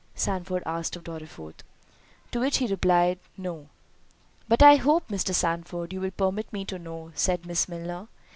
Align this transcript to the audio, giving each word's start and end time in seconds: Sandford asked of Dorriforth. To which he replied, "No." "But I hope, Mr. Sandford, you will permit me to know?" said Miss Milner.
Sandford 0.15 0.63
asked 0.65 0.95
of 0.95 1.03
Dorriforth. 1.03 1.61
To 2.31 2.39
which 2.39 2.57
he 2.57 2.65
replied, 2.65 3.19
"No." 3.37 3.69
"But 4.47 4.63
I 4.63 4.77
hope, 4.77 5.07
Mr. 5.09 5.31
Sandford, 5.31 5.93
you 5.93 6.01
will 6.01 6.09
permit 6.09 6.51
me 6.51 6.65
to 6.65 6.79
know?" 6.79 7.11
said 7.13 7.45
Miss 7.45 7.69
Milner. 7.69 8.07